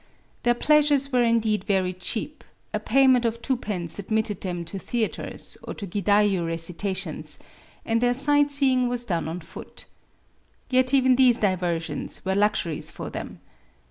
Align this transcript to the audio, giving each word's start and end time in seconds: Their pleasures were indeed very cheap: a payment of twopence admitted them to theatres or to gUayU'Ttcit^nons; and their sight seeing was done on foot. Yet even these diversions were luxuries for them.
Their 0.41 0.55
pleasures 0.55 1.11
were 1.11 1.21
indeed 1.21 1.63
very 1.65 1.93
cheap: 1.93 2.43
a 2.73 2.79
payment 2.79 3.23
of 3.23 3.39
twopence 3.39 3.99
admitted 3.99 4.41
them 4.41 4.65
to 4.65 4.79
theatres 4.79 5.59
or 5.61 5.75
to 5.75 5.85
gUayU'Ttcit^nons; 5.85 7.37
and 7.85 8.01
their 8.01 8.15
sight 8.15 8.49
seeing 8.49 8.87
was 8.89 9.05
done 9.05 9.27
on 9.27 9.41
foot. 9.41 9.85
Yet 10.71 10.91
even 10.91 11.17
these 11.17 11.37
diversions 11.37 12.25
were 12.25 12.33
luxuries 12.33 12.89
for 12.89 13.11
them. 13.11 13.41